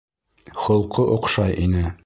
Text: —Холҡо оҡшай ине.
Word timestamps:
—Холҡо 0.63 1.07
оҡшай 1.19 1.57
ине. 1.69 1.89